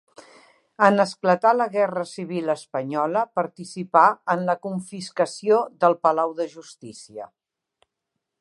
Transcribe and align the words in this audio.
En 0.85 0.95
esclatar 1.03 1.51
la 1.57 1.67
guerra 1.75 2.05
civil 2.13 2.49
espanyola, 2.55 3.23
participà 3.41 4.05
en 4.37 4.43
la 4.51 4.57
confiscació 4.67 5.63
del 5.85 5.99
Palau 6.07 6.37
de 6.41 6.53
Justícia. 6.59 7.33